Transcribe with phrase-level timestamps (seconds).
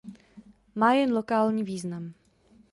[0.75, 2.13] Má jen lokální význam.